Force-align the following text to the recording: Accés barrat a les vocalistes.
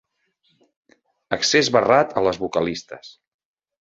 Accés 1.37 1.69
barrat 1.77 2.17
a 2.17 2.25
les 2.29 2.41
vocalistes. 2.47 3.13